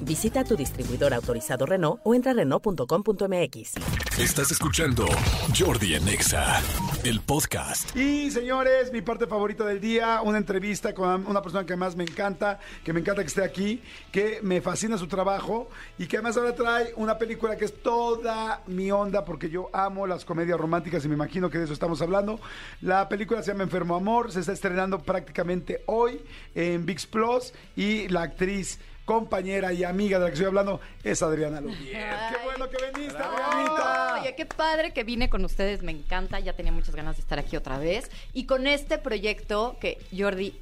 Visita 0.00 0.44
tu 0.44 0.56
distribuidor 0.56 1.12
autorizado 1.14 1.66
Renault 1.66 2.00
o 2.04 2.14
entra 2.14 2.32
a 2.32 2.34
Renault.com.mx. 2.34 3.74
Estás 4.18 4.50
escuchando 4.50 5.06
Jordi 5.56 5.94
en 5.94 6.08
Exa, 6.08 6.60
el 7.04 7.20
podcast. 7.20 7.96
Y 7.96 8.30
señores, 8.30 8.92
mi 8.92 9.02
parte 9.02 9.26
favorita 9.26 9.64
del 9.64 9.80
día, 9.80 10.22
una 10.22 10.38
entrevista 10.38 10.92
con 10.92 11.26
una 11.26 11.42
persona 11.42 11.64
que 11.64 11.76
más 11.76 11.94
me 11.96 12.04
encanta, 12.04 12.58
que 12.84 12.92
me 12.92 13.00
encanta 13.00 13.22
que 13.22 13.28
esté 13.28 13.44
aquí, 13.44 13.82
que 14.10 14.40
me 14.42 14.60
fascina 14.60 14.98
su 14.98 15.06
trabajo 15.06 15.68
y 15.98 16.06
que 16.06 16.16
además 16.16 16.36
ahora 16.36 16.54
trae 16.54 16.92
una 16.96 17.18
película 17.18 17.56
que 17.56 17.64
es 17.64 17.82
toda 17.82 18.62
mi 18.66 18.90
onda 18.90 19.24
porque 19.24 19.50
yo 19.50 19.70
amo 19.72 20.06
las 20.06 20.24
comedias 20.24 20.58
románticas 20.58 21.04
y 21.04 21.08
me 21.08 21.14
imagino 21.14 21.50
que 21.50 21.58
de 21.58 21.64
eso 21.64 21.72
estamos 21.72 22.02
hablando. 22.02 22.40
La 22.80 23.08
película 23.08 23.42
se 23.42 23.52
llama 23.52 23.64
Enfermo 23.64 23.94
Amor, 23.94 24.32
se 24.32 24.40
está 24.40 24.52
estrenando 24.52 25.00
prácticamente 25.00 25.82
hoy 25.86 26.20
en 26.54 26.86
VIX 26.86 27.06
Plus 27.06 27.52
y 27.76 28.08
la 28.08 28.22
actriz 28.22 28.78
compañera 29.08 29.72
y 29.72 29.84
amiga 29.84 30.18
de 30.18 30.24
la 30.24 30.28
que 30.28 30.34
estoy 30.34 30.48
hablando 30.48 30.82
es 31.02 31.22
Adriana 31.22 31.62
Lubier. 31.62 32.14
Qué 32.30 32.44
bueno 32.44 32.68
que 32.68 32.76
viniste, 32.94 33.16
Adrianita. 33.22 34.18
Oye, 34.20 34.34
qué 34.36 34.44
padre 34.44 34.92
que 34.92 35.02
vine 35.02 35.30
con 35.30 35.46
ustedes, 35.46 35.82
me 35.82 35.92
encanta, 35.92 36.38
ya 36.40 36.52
tenía 36.52 36.72
muchas 36.72 36.94
ganas 36.94 37.16
de 37.16 37.22
estar 37.22 37.38
aquí 37.38 37.56
otra 37.56 37.78
vez. 37.78 38.10
Y 38.34 38.44
con 38.44 38.66
este 38.66 38.98
proyecto 38.98 39.78
que 39.80 39.96
Jordi, 40.14 40.60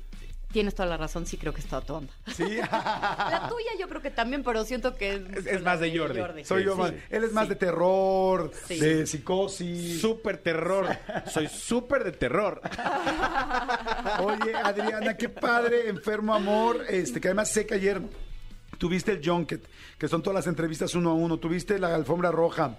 tienes 0.53 0.77
toda 0.77 0.89
la 0.89 0.97
razón, 0.97 1.27
sí 1.27 1.37
creo 1.37 1.53
que 1.53 1.61
está 1.61 1.81
tonda. 1.81 2.13
Sí. 2.33 2.45
La 2.71 3.47
tuya 3.49 3.71
yo 3.81 3.89
creo 3.89 4.01
que 4.01 4.13
también, 4.13 4.45
pero 4.45 4.65
siento 4.65 4.95
que 4.95 5.15
es, 5.17 5.23
Es- 5.39 5.47
es 5.47 5.63
más 5.63 5.81
de 5.81 5.99
Jordi. 5.99 6.45
Soy 6.45 6.65
yo 6.65 6.75
Sí. 6.77 6.81
más. 6.83 6.93
Él 7.11 7.25
es 7.25 7.33
más 7.33 7.45
Sí. 7.45 7.49
de 7.51 7.57
terror, 7.57 8.53
Sí. 8.69 8.79
de 8.79 9.07
psicosis. 9.09 10.01
Súper 10.01 10.39
terror. 10.39 10.87
Soy 11.27 11.49
súper 11.49 12.05
de 12.05 12.13
terror. 12.13 12.61
Oye, 14.21 14.55
Adriana, 14.55 15.17
qué 15.17 15.29
padre, 15.29 15.89
enfermo 15.89 16.33
amor. 16.33 16.85
Este, 16.89 17.21
que 17.21 17.29
además 17.29 17.51
sé 17.51 17.67
que 17.67 17.75
ayer 17.75 18.01
tuviste 18.79 19.13
el 19.13 19.21
junket, 19.29 19.67
que 19.99 20.09
son 20.09 20.23
todas 20.23 20.35
las 20.35 20.47
entrevistas 20.47 20.95
uno 20.95 21.11
a 21.11 21.15
uno. 21.15 21.39
Tuviste 21.39 21.79
la 21.79 21.95
alfombra 21.95 22.31
roja. 22.31 22.77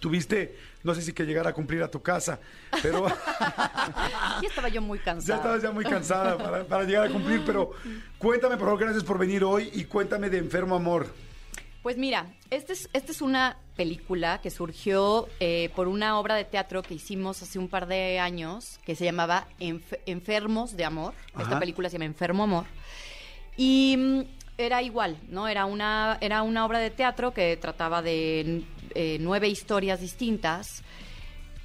Tuviste, 0.00 0.56
no 0.84 0.94
sé 0.94 1.02
si 1.02 1.12
que 1.12 1.24
llegar 1.24 1.48
a 1.48 1.52
cumplir 1.52 1.82
a 1.82 1.90
tu 1.90 2.00
casa, 2.00 2.38
pero 2.82 3.08
Sí 4.40 4.46
estaba 4.46 4.68
yo 4.68 4.80
muy 4.80 4.98
ya 4.98 5.04
cansada. 5.04 5.36
estabas 5.38 5.62
ya 5.62 5.72
muy 5.72 5.84
cansada 5.84 6.38
para, 6.38 6.64
para 6.64 6.84
llegar 6.84 7.08
a 7.08 7.10
cumplir. 7.10 7.42
Pero 7.44 7.72
cuéntame, 8.16 8.56
por 8.56 8.66
favor, 8.66 8.80
gracias 8.80 9.02
por 9.02 9.18
venir 9.18 9.42
hoy 9.42 9.70
y 9.74 9.84
cuéntame 9.84 10.30
de 10.30 10.38
enfermo 10.38 10.76
amor. 10.76 11.12
Pues 11.82 11.96
mira, 11.96 12.26
esta 12.50 12.72
es, 12.72 12.88
esta 12.92 13.10
es 13.10 13.22
una 13.22 13.56
película 13.76 14.40
que 14.40 14.50
surgió 14.50 15.28
eh, 15.40 15.70
por 15.74 15.88
una 15.88 16.18
obra 16.20 16.36
de 16.36 16.44
teatro 16.44 16.82
que 16.82 16.94
hicimos 16.94 17.42
hace 17.42 17.58
un 17.58 17.68
par 17.68 17.86
de 17.88 18.20
años 18.20 18.78
que 18.84 18.94
se 18.94 19.04
llamaba 19.04 19.48
Enf- 19.58 19.98
Enfermos 20.06 20.76
de 20.76 20.84
Amor. 20.84 21.14
Ajá. 21.34 21.42
Esta 21.44 21.58
película 21.58 21.88
se 21.88 21.94
llama 21.94 22.04
Enfermo 22.04 22.44
Amor. 22.44 22.66
Y 23.56 23.96
mm, 23.96 24.20
era 24.58 24.82
igual, 24.82 25.16
¿no? 25.30 25.46
Era 25.48 25.64
una, 25.64 26.18
era 26.20 26.42
una 26.42 26.66
obra 26.66 26.80
de 26.80 26.90
teatro 26.90 27.32
que 27.32 27.56
trataba 27.56 28.02
de 28.02 28.64
eh, 28.94 29.18
nueve 29.20 29.48
historias 29.48 30.00
distintas, 30.00 30.82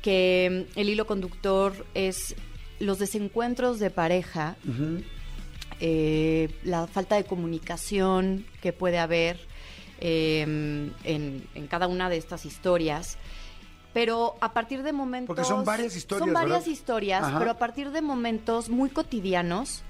que 0.03 0.67
mm, 0.75 0.79
el 0.79 0.89
hilo 0.89 1.07
conductor 1.07 1.85
es 1.95 2.35
los 2.79 2.99
desencuentros 2.99 3.79
de 3.79 3.89
pareja, 3.89 4.55
eh, 5.79 6.53
la 6.63 6.85
falta 6.85 7.15
de 7.15 7.23
comunicación 7.23 8.45
que 8.61 8.73
puede 8.73 8.99
haber 8.99 9.39
eh, 9.99 10.41
en, 10.41 11.47
en 11.55 11.67
cada 11.67 11.87
una 11.87 12.09
de 12.09 12.17
estas 12.17 12.45
historias. 12.45 13.17
Pero 13.93 14.35
a 14.41 14.53
partir 14.53 14.83
de 14.83 14.91
momentos... 14.91 15.27
Porque 15.27 15.47
son 15.47 15.65
varias 15.65 15.95
historias, 15.95 16.25
Son 16.25 16.33
varias 16.33 16.59
¿verdad? 16.61 16.71
historias, 16.71 17.23
Ajá. 17.23 17.39
pero 17.39 17.51
a 17.51 17.57
partir 17.57 17.91
de 17.91 18.01
momentos 18.01 18.69
muy 18.69 18.89
cotidianos, 18.89 19.83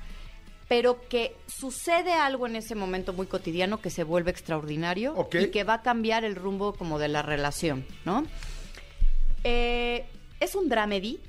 pero 0.68 1.02
que 1.10 1.36
sucede 1.48 2.14
algo 2.14 2.48
en 2.48 2.56
ese 2.56 2.76
momento 2.76 3.14
muy 3.14 3.28
cotidiano 3.28 3.82
que 3.82 3.90
se 3.90 4.04
vuelve 4.04 4.32
extraordinario 4.32 5.16
y 5.32 5.48
que 5.48 5.64
va 5.64 5.76
a 5.76 5.82
cambiar 5.82 6.24
el 6.24 6.36
rumbo 6.36 6.74
como 6.74 7.00
de 7.00 7.08
la 7.08 7.22
relación, 7.22 7.86
¿no? 8.06 8.26
Eh, 9.44 10.06
es 10.40 10.56
un 10.56 10.70
dramedy, 10.70 11.20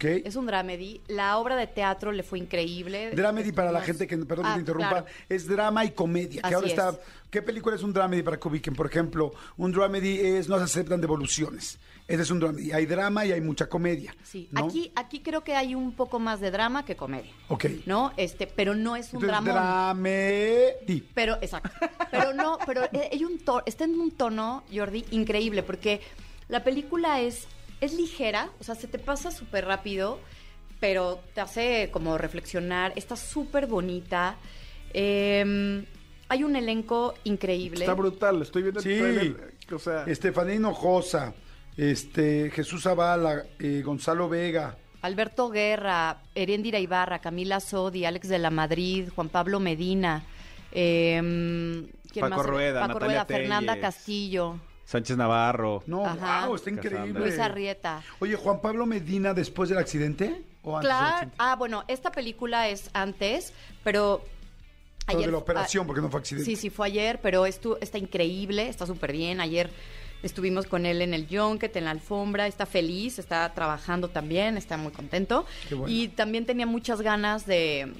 Es 0.00 0.36
un 0.36 0.46
dramedy. 0.46 1.00
La 1.08 1.38
obra 1.38 1.56
de 1.56 1.66
teatro 1.66 2.12
le 2.12 2.22
fue 2.22 2.38
increíble. 2.38 3.10
Dramedy 3.12 3.52
para 3.52 3.72
la 3.72 3.80
gente 3.80 4.06
que, 4.06 4.16
perdón 4.18 4.44
que 4.44 4.50
Ah, 4.50 4.54
te 4.54 4.60
interrumpa, 4.60 4.88
claro. 4.90 5.06
es 5.28 5.46
drama 5.46 5.84
y 5.84 5.90
comedia. 5.92 6.40
Que 6.42 6.46
Así 6.46 6.54
ahora 6.54 6.66
está, 6.66 6.88
es. 6.90 6.98
¿qué 7.30 7.42
película 7.42 7.76
es 7.76 7.82
un 7.82 7.92
dramedy 7.92 8.22
para 8.22 8.38
que 8.38 8.48
ubiquen? 8.48 8.74
Por 8.74 8.86
ejemplo, 8.86 9.32
un 9.56 9.72
dramedy 9.72 10.18
es 10.20 10.48
no 10.48 10.58
se 10.58 10.64
aceptan 10.64 11.00
devoluciones. 11.00 11.78
Ese 12.06 12.22
es 12.22 12.30
un 12.30 12.38
dramedy. 12.40 12.72
Hay 12.72 12.84
drama 12.84 13.24
y 13.24 13.32
hay 13.32 13.40
mucha 13.40 13.66
comedia. 13.66 14.14
Sí, 14.24 14.48
¿no? 14.50 14.66
aquí, 14.66 14.92
aquí 14.94 15.20
creo 15.20 15.42
que 15.42 15.54
hay 15.56 15.74
un 15.74 15.92
poco 15.92 16.18
más 16.18 16.38
de 16.40 16.50
drama 16.50 16.84
que 16.84 16.96
comedia. 16.96 17.32
Ok. 17.48 17.64
¿No? 17.86 18.12
Este, 18.18 18.46
pero 18.46 18.74
no 18.74 18.94
es 18.96 19.14
un 19.14 19.20
drama. 19.22 19.52
dramedy. 19.52 21.00
Pero, 21.14 21.36
exacto. 21.40 21.70
Pero 22.10 22.34
no, 22.34 22.58
pero 22.66 22.84
eh, 22.92 23.08
hay 23.12 23.24
un 23.24 23.38
to- 23.38 23.62
está 23.66 23.84
en 23.84 23.98
un 23.98 24.10
tono, 24.10 24.64
Jordi, 24.74 25.04
increíble, 25.12 25.62
porque 25.62 26.00
la 26.48 26.62
película 26.62 27.20
es, 27.22 27.46
es 27.84 27.94
ligera, 27.94 28.50
o 28.60 28.64
sea, 28.64 28.74
se 28.74 28.88
te 28.88 28.98
pasa 28.98 29.30
súper 29.30 29.64
rápido, 29.66 30.18
pero 30.80 31.20
te 31.34 31.40
hace 31.40 31.88
como 31.92 32.18
reflexionar. 32.18 32.92
Está 32.96 33.16
súper 33.16 33.66
bonita. 33.66 34.36
Eh, 34.92 35.84
hay 36.28 36.44
un 36.44 36.56
elenco 36.56 37.14
increíble. 37.24 37.80
Está 37.80 37.94
brutal. 37.94 38.42
Estoy 38.42 38.62
viendo 38.62 38.80
el 38.80 38.84
Sí. 38.84 38.98
trailer. 38.98 39.54
O 39.72 39.78
sea, 39.78 40.04
Estefanía 40.06 40.54
Hinojosa, 40.56 41.34
este, 41.76 42.50
Jesús 42.50 42.82
Zavala, 42.82 43.44
eh, 43.58 43.82
Gonzalo 43.84 44.28
Vega. 44.28 44.76
Alberto 45.02 45.50
Guerra, 45.50 46.22
Eréndira 46.34 46.78
Ibarra, 46.78 47.18
Camila 47.18 47.60
Sodi, 47.60 48.04
Alex 48.04 48.28
de 48.28 48.38
la 48.38 48.50
Madrid, 48.50 49.08
Juan 49.14 49.28
Pablo 49.28 49.60
Medina, 49.60 50.24
eh, 50.72 51.20
¿quién 52.10 52.22
Paco 52.22 52.36
más? 52.36 52.46
Rueda, 52.46 52.80
Paco 52.80 52.94
Natalia 52.94 53.24
Rueda, 53.24 53.26
Fernanda 53.26 53.72
Telles. 53.74 53.82
Castillo, 53.94 54.58
Sánchez 54.84 55.16
Navarro. 55.16 55.82
No, 55.86 56.04
Ajá. 56.06 56.46
wow, 56.46 56.56
está 56.56 56.70
increíble. 56.70 57.18
Luis 57.20 57.38
Arrieta. 57.38 58.02
Oye, 58.20 58.36
Juan 58.36 58.60
Pablo 58.60 58.86
Medina 58.86 59.32
después 59.34 59.68
del 59.68 59.78
accidente 59.78 60.42
o 60.62 60.76
antes 60.76 60.88
del 60.88 60.96
Claro, 60.96 61.14
accidente? 61.14 61.36
ah, 61.38 61.56
bueno, 61.56 61.84
esta 61.88 62.12
película 62.12 62.68
es 62.68 62.90
antes, 62.92 63.52
pero 63.82 64.22
Pero 65.06 65.20
de 65.20 65.26
la 65.26 65.32
ah, 65.36 65.40
operación, 65.40 65.86
porque 65.86 66.00
no 66.02 66.08
fue 66.10 66.20
accidente. 66.20 66.44
Sí, 66.44 66.56
sí, 66.56 66.70
fue 66.70 66.86
ayer, 66.86 67.20
pero 67.22 67.46
esto 67.46 67.78
está 67.80 67.98
increíble, 67.98 68.68
está 68.68 68.86
súper 68.86 69.12
bien. 69.12 69.40
Ayer 69.40 69.70
estuvimos 70.22 70.66
con 70.66 70.86
él 70.86 71.02
en 71.02 71.12
el 71.12 71.26
junket, 71.30 71.74
en 71.76 71.84
la 71.84 71.90
alfombra, 71.90 72.46
está 72.46 72.64
feliz, 72.66 73.18
está 73.18 73.52
trabajando 73.52 74.08
también, 74.08 74.56
está 74.56 74.76
muy 74.76 74.92
contento. 74.92 75.44
Qué 75.68 75.74
bueno. 75.74 75.94
Y 75.94 76.08
también 76.08 76.46
tenía 76.46 76.66
muchas 76.66 77.00
ganas 77.02 77.46
de 77.46 77.92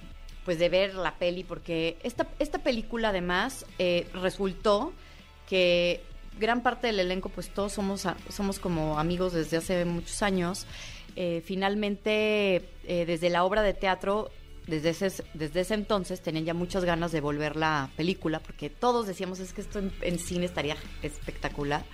pues 0.44 0.58
de 0.58 0.68
ver 0.68 0.94
la 0.94 1.14
peli, 1.14 1.42
porque 1.42 1.96
esta, 2.02 2.26
esta 2.38 2.58
película 2.58 3.08
además 3.08 3.64
eh, 3.78 4.06
resultó 4.12 4.92
que 5.48 6.02
gran 6.38 6.62
parte 6.62 6.86
del 6.88 7.00
elenco, 7.00 7.28
pues 7.28 7.48
todos 7.52 7.72
somos, 7.72 8.06
somos 8.28 8.58
como 8.58 8.98
amigos 8.98 9.32
desde 9.32 9.56
hace 9.56 9.84
muchos 9.84 10.22
años. 10.22 10.66
Eh, 11.16 11.42
finalmente, 11.44 12.68
eh, 12.84 13.04
desde 13.06 13.30
la 13.30 13.44
obra 13.44 13.62
de 13.62 13.74
teatro, 13.74 14.30
desde 14.66 14.90
ese, 14.90 15.12
desde 15.34 15.60
ese 15.60 15.74
entonces 15.74 16.20
tenían 16.22 16.44
ya 16.44 16.54
muchas 16.54 16.84
ganas 16.84 17.12
de 17.12 17.20
volver 17.20 17.54
la 17.56 17.90
película, 17.96 18.40
porque 18.40 18.70
todos 18.70 19.06
decíamos, 19.06 19.38
es 19.38 19.52
que 19.52 19.60
esto 19.60 19.78
en, 19.78 19.92
en 20.00 20.18
cine 20.18 20.46
estaría 20.46 20.76
espectacular. 21.02 21.84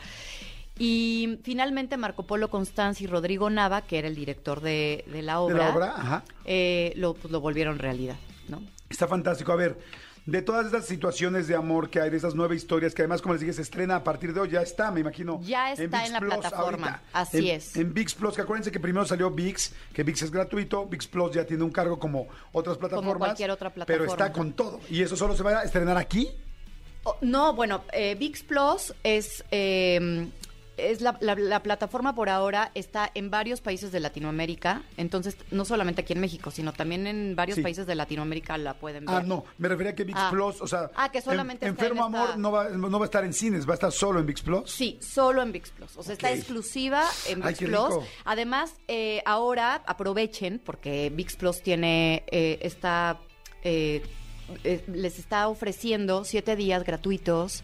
Y 0.79 1.39
finalmente 1.43 1.99
Marco 1.99 2.23
Polo 2.23 2.49
Constanza 2.49 3.05
y 3.05 3.07
Rodrigo 3.07 3.51
Nava, 3.51 3.83
que 3.83 3.99
era 3.99 4.09
el 4.09 4.15
director 4.15 4.63
de, 4.63 5.05
de 5.09 5.21
la 5.21 5.35
De 5.35 5.39
obra, 5.39 5.57
la 5.59 5.75
obra, 5.75 5.95
ajá. 5.95 6.25
eh, 6.47 6.95
lo, 6.97 7.13
pues, 7.13 7.31
lo 7.31 7.41
volvieron 7.41 7.79
realidad, 7.79 8.17
¿no? 8.49 8.63
Está 8.89 9.07
fantástico. 9.07 9.53
A 9.53 9.57
ver, 9.57 9.79
de 10.27 10.43
todas 10.43 10.67
estas 10.67 10.87
situaciones 10.87 11.49
de 11.49 11.55
amor 11.57 11.91
que 11.91 12.01
hay, 12.01 12.11
de 12.11 12.17
esas 12.17 12.35
nueve 12.35 12.55
historias, 12.55 12.95
que 12.95 13.03
además, 13.03 13.23
como 13.23 13.33
les 13.35 13.41
dije, 13.41 13.53
se 13.53 13.63
estrena 13.63 13.97
a 13.97 14.05
partir 14.05 14.33
de 14.35 14.41
hoy, 14.41 14.51
ya 14.51 14.61
está, 14.63 14.91
me 14.91 15.01
imagino. 15.01 15.41
Ya 15.43 15.73
está 15.73 15.83
ViX 15.99 16.07
en 16.07 16.13
la 16.13 16.19
Plus 16.21 16.35
plataforma, 16.35 16.87
ahorita. 16.89 17.03
así 17.13 17.39
En- 17.51 17.57
es. 17.57 17.77
En 17.77 17.95
VIX 17.95 18.15
Plus, 18.15 18.35
que 18.37 18.43
acuérdense 18.43 18.71
que 18.71 18.81
primero 18.81 19.05
salió 19.07 19.31
VIX, 19.31 19.73
que 19.93 20.03
VIX 20.05 20.23
es 20.23 20.31
gratuito, 20.31 20.87
VIX 20.87 21.07
Plus 21.09 21.33
ya 21.33 21.45
tiene 21.47 21.65
un 21.65 21.71
cargo 21.71 21.99
como 21.99 22.29
otras 22.53 22.77
plataformas. 22.77 23.29
cualquier 23.29 23.51
otra 23.51 23.71
Pero 23.71 23.87
plataforma. 23.87 24.13
está 24.13 24.33
con 24.33 24.53
todo. 24.53 24.81
¿Y 24.91 25.03
eso 25.03 25.17
solo 25.17 25.35
se 25.37 25.43
va 25.43 25.61
a 25.61 25.63
estrenar 25.65 25.97
aquí? 25.97 26.29
Oh, 27.05 27.17
no, 27.23 27.55
bueno, 27.55 27.83
eh, 27.93 28.15
VIX 28.15 28.43
Plus 28.43 28.95
es, 29.03 29.43
eh, 29.51 30.29
es 30.91 31.01
la, 31.01 31.17
la- 31.21 31.35
la 31.35 31.63
plataforma 31.63 32.15
por 32.15 32.29
ahora 32.31 32.71
está 32.75 33.11
en 33.15 33.31
varios 33.31 33.61
países 33.61 33.93
de 33.93 34.01
Latinoamérica, 34.01 34.83
entonces 34.97 35.37
no 35.51 35.65
solamente 35.65 36.01
aquí 36.03 36.13
en 36.15 36.21
México, 36.21 36.51
sino 36.51 36.73
también 36.73 37.07
en 37.07 37.37
varios 37.37 37.57
Sí. 37.57 37.63
países 37.63 37.87
de 37.87 37.95
Latinoamérica 37.95 38.57
la 38.59 38.75
pueden 38.75 39.05
ver. 39.07 39.17
Ah, 39.17 39.23
no, 39.23 39.45
me 39.59 39.69
refería 39.69 39.93
a 39.93 39.95
que 39.95 40.05
VIX 40.05 40.19
Ah. 40.21 40.29
Plus, 40.31 40.61
o 40.61 40.67
sea, 40.67 40.91
Ah, 40.97 41.11
que 41.11 41.21
solamente 41.21 41.67
en- 41.67 41.73
está 41.73 41.87
en 41.87 41.93
Enfermo 41.93 42.07
esta- 42.09 42.23
Amor 42.33 42.39
no 42.39 42.53
va, 42.53 42.69
no 42.71 42.99
va 42.99 43.05
a 43.05 43.07
estar 43.07 43.25
en 43.25 43.33
cines, 43.33 43.67
va 43.69 43.73
a 43.73 43.75
estar 43.75 43.93
solo 43.93 44.21
en 44.21 44.27
VIX 44.27 44.43
Plus. 44.43 44.71
Sí, 44.71 44.99
solo 45.03 45.43
en 45.43 45.53
VIX 45.53 45.71
Plus. 45.71 45.97
O 45.97 46.03
sea, 46.03 46.13
está 46.15 46.31
exclusiva 46.33 47.05
en 47.29 47.41
VIX 47.43 47.59
Plus. 47.59 47.95
Además, 48.25 48.75
eh, 48.89 49.23
ahora 49.27 49.83
aprovechen, 49.87 50.61
porque 50.65 51.11
VIX 51.15 51.37
Plus 51.37 51.63
tiene 51.63 52.25
eh, 52.31 52.59
esta. 52.63 53.19
eh, 53.63 54.03
eh, 54.65 54.83
les 54.89 55.19
está 55.19 55.47
ofreciendo 55.49 56.25
siete 56.25 56.57
días 56.57 56.83
gratuitos. 56.85 57.63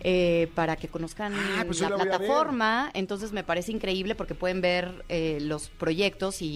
Eh, 0.00 0.50
para 0.54 0.76
que 0.76 0.88
conozcan 0.88 1.34
Ah, 1.34 1.64
pues 1.66 1.80
la 1.80 1.88
hoy 1.88 1.92
la 1.98 2.04
plataforma, 2.04 2.90
entonces 2.94 3.32
me 3.32 3.42
parece 3.44 3.72
increíble 3.72 4.14
porque 4.14 4.34
pueden 4.34 4.60
ver 4.60 5.04
eh, 5.08 5.38
los 5.40 5.68
proyectos 5.68 6.42
y, 6.42 6.46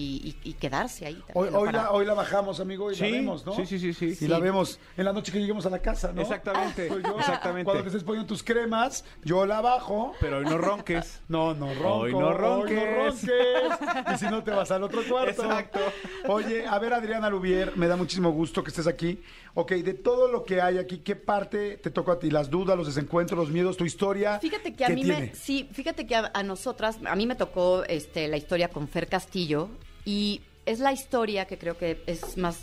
y- 0.43 0.49
y 0.49 0.53
quedarse 0.53 1.05
ahí. 1.05 1.21
Hoy, 1.33 1.45
también, 1.49 1.55
hoy 1.55 1.65
para- 1.65 1.83
la, 1.83 1.91
hoy 1.91 2.05
la 2.05 2.13
bajamos, 2.13 2.59
amigo, 2.59 2.91
y 2.91 2.95
la 2.95 3.05
Sí, 3.05 3.11
vemos, 3.11 3.45
¿no? 3.45 3.53
sí, 3.53 3.65
sí, 3.65 3.79
sí, 3.79 3.93
sí. 3.93 4.05
Y 4.05 4.15
Sí. 4.15 4.27
la 4.27 4.39
vemos 4.39 4.79
en 4.97 5.05
la 5.05 5.13
noche 5.13 5.31
que 5.31 5.39
lleguemos 5.39 5.65
a 5.65 5.69
la 5.69 5.79
casa, 5.79 6.11
¿no? 6.13 6.21
Exactamente, 6.21 6.87
Soy 6.87 7.03
yo. 7.03 7.17
exactamente. 7.19 7.65
Cuando 7.65 7.83
te 7.83 7.89
estés 7.89 8.03
poniendo 8.03 8.27
tus 8.27 8.43
cremas, 8.43 9.03
yo 9.23 9.45
la 9.45 9.61
bajo. 9.61 10.13
Pero 10.19 10.37
hoy 10.37 10.45
no 10.45 10.57
ronques. 10.57 11.19
No, 11.27 11.53
no 11.53 11.73
ronco. 11.73 11.93
Hoy 11.95 12.13
no 12.13 12.33
ronques. 12.33 12.77
hoy 12.77 12.85
no 12.85 12.95
ronques. 13.05 14.13
Y 14.13 14.17
si 14.17 14.25
no, 14.25 14.43
te 14.43 14.51
vas 14.51 14.69
al 14.71 14.83
otro 14.83 15.01
cuarto. 15.07 15.43
Exacto. 15.43 15.79
Oye, 16.27 16.65
a 16.67 16.77
ver, 16.79 16.93
Adriana 16.93 17.29
Lubier, 17.29 17.75
me 17.77 17.87
da 17.87 17.95
muchísimo 17.95 18.31
gusto 18.31 18.63
que 18.63 18.69
estés 18.69 18.87
aquí. 18.87 19.21
Ok, 19.53 19.71
de 19.73 19.93
todo 19.93 20.31
lo 20.31 20.43
que 20.45 20.61
hay 20.61 20.77
aquí, 20.77 20.99
¿qué 20.99 21.15
parte 21.15 21.77
te 21.77 21.89
tocó 21.89 22.11
a 22.13 22.19
ti? 22.19 22.29
¿Las 22.31 22.49
dudas, 22.49 22.77
los 22.77 22.87
desencuentros, 22.87 23.30
los 23.37 23.49
miedos, 23.49 23.77
tu 23.77 23.85
historia? 23.85 24.39
Fíjate 24.39 24.73
que 24.73 24.85
a 24.85 24.87
¿Qué 24.87 24.95
mí 24.95 25.03
tiene? 25.03 25.21
me, 25.21 25.35
sí, 25.35 25.67
fíjate 25.71 26.05
que 26.07 26.15
a, 26.15 26.31
a 26.33 26.43
nosotras, 26.43 26.97
a 27.05 27.15
mí 27.15 27.25
me 27.25 27.35
tocó 27.35 27.83
este, 27.85 28.27
la 28.27 28.37
historia 28.37 28.69
con 28.69 28.87
Fer 28.87 29.07
Castillo 29.07 29.69
y 30.05 30.41
es 30.65 30.79
la 30.79 30.91
historia 30.93 31.45
que 31.45 31.57
creo 31.57 31.77
que 31.77 32.03
es 32.07 32.37
más 32.37 32.57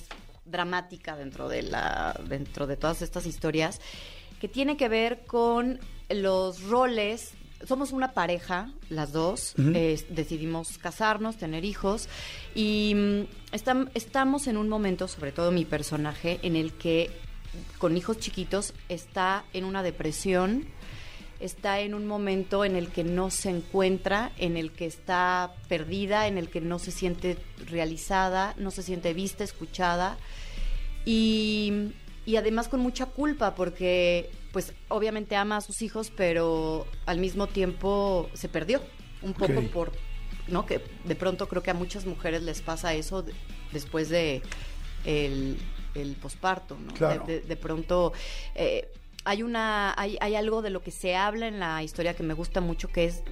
dramática 0.44 1.16
dentro 1.16 1.48
de 1.48 1.62
la, 1.62 2.18
dentro 2.28 2.66
de 2.66 2.76
todas 2.76 3.02
estas 3.02 3.26
historias, 3.26 3.80
que 4.40 4.48
tiene 4.48 4.76
que 4.76 4.88
ver 4.88 5.20
con 5.26 5.78
los 6.08 6.62
roles. 6.62 7.32
Somos 7.66 7.90
una 7.90 8.12
pareja, 8.12 8.70
las 8.88 9.12
dos, 9.12 9.54
eh, 9.58 10.00
decidimos 10.10 10.78
casarnos, 10.78 11.36
tener 11.38 11.64
hijos 11.64 12.08
y 12.54 12.94
mm, 12.94 13.54
estam- 13.54 13.90
estamos 13.94 14.46
en 14.46 14.56
un 14.56 14.68
momento, 14.68 15.08
sobre 15.08 15.32
todo 15.32 15.50
mi 15.50 15.64
personaje, 15.64 16.38
en 16.42 16.54
el 16.54 16.72
que 16.74 17.10
con 17.78 17.96
hijos 17.96 18.18
chiquitos 18.18 18.74
está 18.88 19.44
en 19.52 19.64
una 19.64 19.82
depresión, 19.82 20.66
está 21.40 21.80
en 21.80 21.94
un 21.94 22.06
momento 22.06 22.64
en 22.64 22.74
el 22.76 22.88
que 22.88 23.04
no 23.04 23.30
se 23.30 23.50
encuentra, 23.50 24.32
en 24.38 24.56
el 24.56 24.72
que 24.72 24.86
está 24.86 25.54
perdida, 25.68 26.26
en 26.26 26.36
el 26.38 26.48
que 26.50 26.60
no 26.60 26.78
se 26.78 26.90
siente 26.90 27.38
realizada, 27.66 28.54
no 28.58 28.70
se 28.70 28.82
siente 28.82 29.14
vista, 29.14 29.44
escuchada 29.44 30.18
y, 31.04 31.92
y 32.26 32.36
además 32.36 32.68
con 32.68 32.80
mucha 32.80 33.06
culpa 33.06 33.54
porque 33.54 34.30
pues 34.52 34.72
obviamente 34.88 35.36
ama 35.36 35.58
a 35.58 35.60
sus 35.60 35.82
hijos, 35.82 36.10
pero 36.16 36.86
al 37.06 37.18
mismo 37.18 37.46
tiempo 37.46 38.28
se 38.34 38.48
perdió 38.48 38.80
un 39.22 39.34
poco 39.34 39.60
por, 39.72 39.92
¿no? 40.48 40.64
Que 40.66 40.80
de 41.04 41.14
pronto 41.14 41.48
creo 41.48 41.62
que 41.62 41.70
a 41.70 41.74
muchas 41.74 42.06
mujeres 42.06 42.42
les 42.42 42.62
pasa 42.62 42.94
eso 42.94 43.22
de- 43.22 43.34
después 43.72 44.08
de 44.08 44.42
el, 45.04 45.58
el 45.94 46.16
posparto, 46.16 46.76
¿no? 46.78 46.92
Claro. 46.94 47.24
De, 47.26 47.40
de- 47.40 47.46
de 47.46 47.56
pronto 47.56 48.12
eh, 48.54 48.88
hay 49.24 49.42
una 49.42 49.94
hay, 50.00 50.16
hay 50.20 50.34
algo 50.36 50.62
de 50.62 50.70
lo 50.70 50.82
que 50.82 50.90
se 50.90 51.16
habla 51.16 51.48
en 51.48 51.58
la 51.60 51.82
historia 51.82 52.14
que 52.14 52.22
me 52.22 52.34
gusta 52.34 52.60
mucho 52.60 52.88
que 52.88 53.04
es 53.06 53.22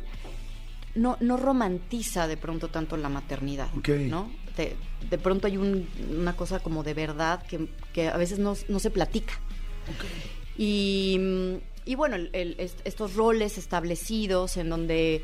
no, 0.94 1.16
no 1.20 1.36
romantiza 1.36 2.26
de 2.26 2.36
pronto 2.36 2.68
tanto 2.68 2.96
la 2.96 3.08
maternidad. 3.08 3.68
¿no? 4.08 4.30
De, 4.56 4.74
de 5.10 5.18
pronto 5.18 5.46
hay 5.46 5.56
un- 5.58 5.86
una 6.18 6.34
cosa 6.34 6.60
como 6.60 6.82
de 6.82 6.94
verdad 6.94 7.42
que, 7.46 7.68
que 7.92 8.08
a 8.08 8.16
veces 8.16 8.38
no, 8.38 8.54
no 8.68 8.78
se 8.78 8.90
platica. 8.90 9.34
Y, 10.56 11.18
y 11.84 11.94
bueno, 11.94 12.16
el- 12.16 12.30
el- 12.32 12.56
est- 12.58 12.80
estos 12.84 13.14
roles 13.14 13.58
establecidos 13.58 14.56
en 14.56 14.70
donde 14.70 15.22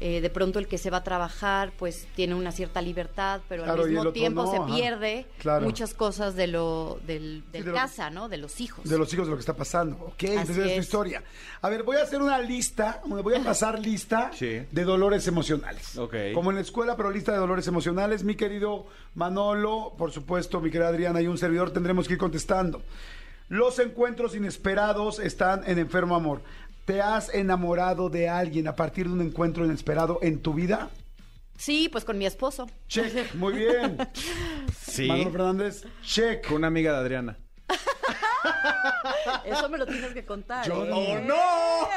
eh, 0.00 0.20
de 0.20 0.28
pronto 0.30 0.58
el 0.58 0.66
que 0.66 0.76
se 0.76 0.90
va 0.90 0.98
a 0.98 1.04
trabajar 1.04 1.72
pues 1.78 2.06
tiene 2.16 2.34
una 2.34 2.52
cierta 2.52 2.82
libertad, 2.82 3.40
pero 3.48 3.64
Claro, 3.64 3.84
al 3.84 3.90
mismo 3.90 4.12
tiempo 4.12 4.44
no, 4.44 4.50
se 4.50 4.56
ajá. 4.58 4.66
pierde 4.66 5.26
Claro. 5.38 5.64
muchas 5.64 5.94
cosas 5.94 6.34
de 6.34 6.46
lo 6.48 6.98
del, 7.06 7.44
del 7.52 7.64
de 7.64 7.70
lo- 7.70 7.76
casa, 7.76 8.10
¿no? 8.10 8.28
De 8.28 8.36
los 8.36 8.60
hijos. 8.60 8.88
De 8.88 8.98
los 8.98 9.12
hijos 9.14 9.26
de 9.26 9.30
lo 9.30 9.36
que 9.36 9.40
está 9.40 9.54
pasando. 9.56 9.96
Ok, 10.06 10.24
entonces 10.24 10.58
es 10.58 10.74
tu 10.74 10.80
historia. 10.80 11.22
A 11.62 11.68
ver, 11.68 11.84
voy 11.84 11.96
a 11.96 12.02
hacer 12.02 12.20
una 12.20 12.38
lista, 12.38 13.00
voy 13.06 13.34
a 13.34 13.42
pasar 13.44 13.78
lista 13.78 14.30
Sí. 14.34 14.62
de 14.70 14.84
dolores 14.84 15.26
emocionales. 15.28 15.96
Ok. 15.96 16.14
Como 16.34 16.50
en 16.50 16.56
la 16.56 16.62
escuela, 16.62 16.96
pero 16.96 17.10
lista 17.10 17.32
de 17.32 17.38
dolores 17.38 17.66
emocionales. 17.68 18.24
Mi 18.24 18.34
querido 18.34 18.86
Manolo, 19.14 19.94
por 19.96 20.10
supuesto, 20.12 20.60
mi 20.60 20.70
querida 20.70 20.88
Adriana 20.88 21.20
y 21.22 21.26
un 21.28 21.38
servidor 21.38 21.70
tendremos 21.72 22.06
que 22.08 22.14
ir 22.14 22.18
contestando. 22.18 22.82
Los 23.48 23.78
encuentros 23.78 24.34
inesperados 24.34 25.18
están 25.18 25.62
en 25.66 25.78
Enfermo 25.78 26.16
Amor. 26.16 26.40
¿Te 26.84 27.00
has 27.00 27.32
enamorado 27.34 28.10
de 28.10 28.28
alguien 28.28 28.68
a 28.68 28.76
partir 28.76 29.06
de 29.06 29.12
un 29.14 29.22
encuentro 29.22 29.64
inesperado 29.64 30.18
en 30.22 30.40
tu 30.40 30.52
vida? 30.54 30.90
Sí, 31.56 31.88
pues 31.90 32.04
con 32.04 32.18
mi 32.18 32.26
esposo. 32.26 32.66
Check, 32.88 33.34
muy 33.34 33.54
bien. 33.54 33.96
Sí. 34.94 35.08
Manolo 35.08 35.30
Fernández, 35.32 35.84
check. 36.04 36.46
Con 36.46 36.58
una 36.58 36.68
amiga 36.68 36.92
de 36.92 36.98
Adriana. 36.98 37.36
Eso 39.44 39.68
me 39.68 39.76
lo 39.78 39.86
tienes 39.86 40.12
que 40.12 40.24
contar. 40.24 40.64
Yo 40.66 40.84
¿eh? 40.84 41.20
no. 41.26 41.34
¡No! 41.34 41.88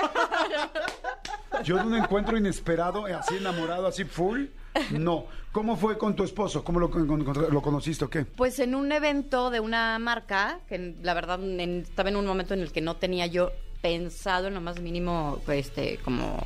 Yo 1.63 1.77
en 1.79 1.87
un 1.87 1.95
encuentro 1.95 2.37
inesperado, 2.37 3.05
así 3.05 3.37
enamorado, 3.37 3.85
así 3.87 4.03
full, 4.03 4.45
no. 4.91 5.25
¿Cómo 5.51 5.75
fue 5.77 5.97
con 5.99 6.15
tu 6.15 6.23
esposo? 6.23 6.63
¿Cómo 6.63 6.79
lo, 6.79 6.89
con- 6.89 7.07
con- 7.23 7.53
lo 7.53 7.61
conociste 7.61 8.05
o 8.05 8.09
qué? 8.09 8.25
Pues 8.25 8.57
en 8.59 8.73
un 8.75 8.91
evento 8.91 9.49
de 9.51 9.59
una 9.59 9.97
marca, 9.99 10.59
que 10.67 10.95
la 11.01 11.13
verdad 11.13 11.39
en- 11.43 11.81
estaba 11.81 12.09
en 12.09 12.15
un 12.15 12.25
momento 12.25 12.53
en 12.53 12.61
el 12.61 12.71
que 12.71 12.81
no 12.81 12.95
tenía 12.97 13.25
yo 13.27 13.51
pensado 13.87 14.47
en 14.47 14.53
lo 14.53 14.61
más 14.61 14.81
mínimo, 14.81 15.41
pues, 15.45 15.67
este, 15.67 15.97
como 16.03 16.37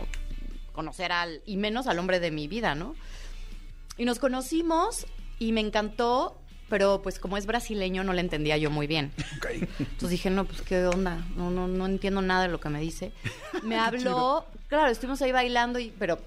conocer 0.73 1.11
al, 1.11 1.41
y 1.45 1.57
menos 1.57 1.87
al 1.87 1.97
hombre 1.97 2.19
de 2.19 2.29
mi 2.29 2.47
vida, 2.47 2.75
¿no? 2.75 2.95
Y 3.97 4.05
nos 4.05 4.19
conocimos 4.19 5.07
y 5.39 5.51
me 5.51 5.61
encantó, 5.61 6.39
pero 6.69 7.01
pues 7.01 7.19
como 7.19 7.37
es 7.37 7.45
brasileño 7.45 8.03
no 8.03 8.13
le 8.13 8.21
entendía 8.21 8.57
yo 8.57 8.69
muy 8.69 8.85
bien. 8.87 9.11
Entonces 9.79 10.09
dije, 10.09 10.29
no, 10.29 10.45
pues 10.45 10.61
qué 10.61 10.85
onda, 10.85 11.25
no, 11.35 11.49
no, 11.49 11.67
no 11.67 11.85
entiendo 11.87 12.21
nada 12.21 12.43
de 12.43 12.49
lo 12.49 12.59
que 12.59 12.69
me 12.69 12.79
dice. 12.79 13.11
Me 13.63 13.77
habló, 13.77 14.45
claro, 14.67 14.91
estuvimos 14.91 15.21
ahí 15.21 15.31
bailando, 15.31 15.79
y, 15.79 15.93
pero 15.97 16.19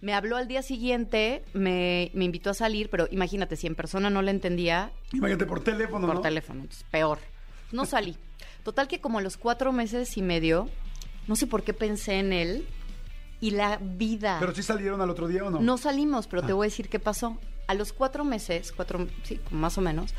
me 0.00 0.12
habló 0.14 0.36
al 0.36 0.46
día 0.46 0.62
siguiente, 0.62 1.42
me, 1.54 2.10
me 2.14 2.24
invitó 2.24 2.50
a 2.50 2.54
salir, 2.54 2.90
pero 2.90 3.08
imagínate, 3.10 3.56
si 3.56 3.66
en 3.66 3.74
persona 3.74 4.10
no 4.10 4.20
le 4.22 4.30
entendía, 4.30 4.92
Imagínate 5.12 5.46
por 5.46 5.64
teléfono, 5.64 6.06
por 6.06 6.16
¿no? 6.16 6.20
teléfono, 6.20 6.60
entonces 6.62 6.84
peor. 6.90 7.18
No 7.72 7.86
salí. 7.86 8.16
Total 8.66 8.88
que 8.88 8.98
como 9.00 9.18
a 9.18 9.22
los 9.22 9.36
cuatro 9.36 9.70
meses 9.70 10.16
y 10.16 10.22
medio, 10.22 10.68
no 11.28 11.36
sé 11.36 11.46
por 11.46 11.62
qué 11.62 11.72
pensé 11.72 12.18
en 12.18 12.32
él 12.32 12.66
y 13.40 13.52
la 13.52 13.76
vida. 13.80 14.38
¿Pero 14.40 14.52
sí 14.56 14.64
salieron 14.64 15.00
al 15.00 15.08
otro 15.08 15.28
día 15.28 15.44
o 15.44 15.50
no? 15.50 15.60
No 15.60 15.78
salimos, 15.78 16.26
pero 16.26 16.42
te 16.42 16.50
Ah. 16.50 16.54
voy 16.56 16.64
a 16.66 16.70
decir 16.70 16.88
qué 16.88 16.98
pasó. 16.98 17.38
A 17.68 17.74
los 17.74 17.92
cuatro 17.92 18.24
meses, 18.24 18.72
cuatro, 18.72 19.06
sí, 19.22 19.38
más 19.52 19.78
o 19.78 19.82
menos, 19.82 20.14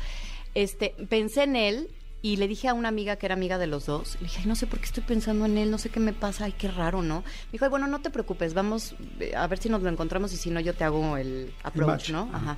este, 0.54 0.94
pensé 1.10 1.42
en 1.42 1.56
él 1.56 1.90
y 2.22 2.36
le 2.36 2.48
dije 2.48 2.68
a 2.68 2.72
una 2.72 2.88
amiga 2.88 3.16
que 3.16 3.26
era 3.26 3.34
amiga 3.34 3.58
de 3.58 3.66
los 3.66 3.84
dos, 3.84 4.14
le 4.18 4.28
dije, 4.28 4.38
"Ay, 4.40 4.46
no 4.46 4.56
sé 4.56 4.66
por 4.66 4.78
qué 4.78 4.86
estoy 4.86 5.04
pensando 5.04 5.44
en 5.44 5.58
él, 5.58 5.70
no 5.70 5.76
sé 5.76 5.90
qué 5.90 6.00
me 6.00 6.14
pasa, 6.14 6.46
ay, 6.46 6.52
qué 6.56 6.68
raro, 6.68 7.02
¿no? 7.02 7.16
Me 7.20 7.52
dijo, 7.52 7.66
"Ay, 7.66 7.70
bueno, 7.70 7.86
no 7.86 8.00
te 8.00 8.08
preocupes, 8.08 8.54
vamos 8.54 8.94
eh, 9.20 9.36
a 9.36 9.46
ver 9.46 9.58
si 9.58 9.68
nos 9.68 9.82
lo 9.82 9.90
encontramos 9.90 10.32
y 10.32 10.38
si 10.38 10.48
no, 10.50 10.58
yo 10.58 10.72
te 10.72 10.84
hago 10.84 11.18
el 11.18 11.52
approach. 11.64 12.08
¿no? 12.08 12.30
Ajá. 12.32 12.56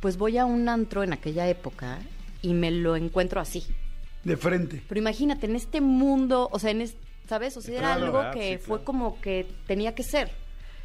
Pues 0.00 0.16
voy 0.18 0.36
a 0.36 0.46
un 0.46 0.68
antro 0.68 1.04
en 1.04 1.12
aquella 1.12 1.46
época 1.48 2.00
y 2.42 2.54
me 2.54 2.72
lo 2.72 2.96
encuentro 2.96 3.40
así. 3.40 3.64
De 4.24 4.36
frente. 4.36 4.82
Pero 4.88 4.98
imagínate, 5.00 5.46
en 5.46 5.56
este 5.56 5.80
mundo, 5.80 6.48
o 6.52 6.58
sea, 6.58 6.70
en 6.70 6.80
es- 6.82 6.96
¿sabes? 7.28 7.56
O 7.56 7.60
sea, 7.62 7.74
era 7.78 7.80
Claro, 7.94 8.04
algo 8.06 8.18
¿verdad? 8.18 8.32
que 8.34 8.58
Sí, 8.58 8.64
fue 8.64 8.78
claro. 8.78 8.84
como 8.84 9.20
que 9.20 9.46
tenía 9.66 9.94
que 9.94 10.02
ser. 10.02 10.30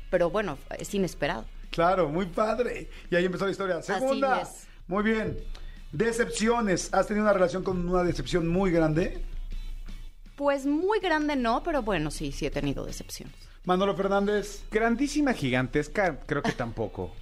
Pero 0.10 0.30
bueno, 0.30 0.58
es 0.78 0.94
inesperado. 0.94 1.46
Claro, 1.72 2.10
muy 2.10 2.28
padre. 2.28 2.90
Y 3.10 3.16
ahí 3.16 3.25
empezó 3.25 3.46
la 3.46 3.52
historia. 3.52 3.82
Segunda. 3.82 4.42
es. 4.42 4.68
Muy 4.88 5.04
bien. 5.04 5.38
Decepciones. 5.92 6.94
¿Has 6.94 7.08
tenido 7.08 7.24
una 7.24 7.34
relación 7.34 7.63
con 7.63 7.88
una 7.90 8.04
decepción 8.04 8.48
muy 8.48 8.72
grande? 8.72 9.24
Pues 10.36 10.66
muy 10.66 11.00
grande 11.00 11.36
no, 11.36 11.62
pero 11.63 11.82
bueno, 11.84 12.10
sí, 12.12 12.32
sí 12.32 12.46
he 12.46 12.52
tenido 12.52 12.86
decepciones. 12.86 13.36
Manolo 13.66 13.96
Fernández. 13.96 14.63
Grandísima, 14.72 15.34
gigantesca, 15.34 16.20
creo 16.25 16.42
que 16.42 16.52
tampoco. 16.52 17.16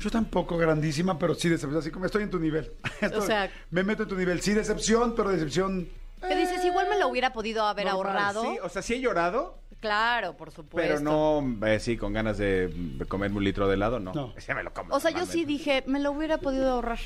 Yo 0.00 0.10
tampoco 0.10 0.56
grandísima, 0.58 1.18
pero 1.18 1.34
sí 1.34 1.48
decepción. 1.48 1.80
Así 1.80 1.90
como 1.90 2.06
estoy 2.06 2.22
en 2.24 2.30
tu 2.30 2.38
nivel. 2.38 2.72
Estoy- 3.00 3.26
sea- 3.26 3.50
me 3.70 3.82
meto 3.84 4.02
en 4.04 4.08
tu 4.08 4.16
nivel. 4.16 4.40
Sí, 4.42 4.52
decepción, 4.52 5.14
pero 5.14 5.30
decepción. 5.30 5.88
¿Qué 6.20 6.36
dices? 6.36 6.64
Igual 6.64 6.88
me 6.88 6.98
lo 6.98 7.08
hubiera 7.08 7.32
podido 7.32 7.64
haber 7.66 7.86
normal, 7.86 8.16
ahorrado. 8.16 8.42
Sí, 8.42 8.58
o 8.62 8.68
sea, 8.68 8.80
sí 8.82 8.94
he 8.94 9.00
llorado, 9.00 9.58
Claro, 9.80 10.34
por 10.38 10.50
supuesto. 10.50 10.76
pero 10.76 11.00
no, 11.00 11.66
eh, 11.66 11.78
sí, 11.80 11.98
con 11.98 12.14
ganas 12.14 12.38
de 12.38 12.72
comerme 13.08 13.36
un 13.36 13.44
litro 13.44 13.68
de 13.68 13.74
helado, 13.74 14.00
no. 14.00 14.14
No. 14.14 14.32
Ese 14.36 14.54
me 14.54 14.62
lo 14.62 14.72
como. 14.72 14.94
O 14.94 15.00
sea, 15.00 15.10
yo 15.10 15.26
sí 15.26 15.44
dije, 15.44 15.84
me 15.86 16.00
lo 16.00 16.12
hubiera 16.12 16.38
podido 16.38 16.70
ahorrar, 16.72 16.98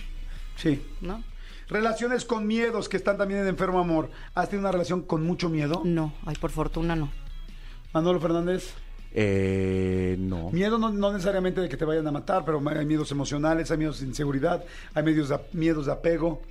Sí. 0.56 0.84
¿no? 1.00 1.24
Relaciones 1.68 2.24
con 2.24 2.46
miedos 2.46 2.88
que 2.88 2.96
están 2.96 3.18
también 3.18 3.40
en 3.40 3.48
Enfermo 3.48 3.80
Amor. 3.80 4.10
¿Has 4.34 4.48
tenido 4.48 4.62
una 4.68 4.72
relación 4.72 5.02
con 5.02 5.24
mucho 5.24 5.48
miedo? 5.48 5.82
No, 5.84 6.14
ay, 6.24 6.36
por 6.36 6.50
fortuna 6.50 6.94
no. 6.96 7.10
Manolo 7.92 8.20
Fernández. 8.20 8.72
Eh, 9.12 10.16
no. 10.18 10.50
Miedo 10.50 10.78
no, 10.78 10.90
no 10.90 11.12
necesariamente 11.12 11.60
de 11.60 11.68
que 11.68 11.76
te 11.76 11.84
vayan 11.84 12.06
a 12.06 12.12
matar, 12.12 12.44
pero 12.44 12.62
hay 12.68 12.86
miedos 12.86 13.10
emocionales, 13.10 13.70
hay 13.70 13.78
miedos 13.78 14.00
de 14.00 14.06
inseguridad, 14.06 14.64
hay 14.94 15.02
miedos 15.02 15.28
de, 15.30 15.38
miedos 15.52 15.86
de 15.86 15.92
apego. 15.92 16.42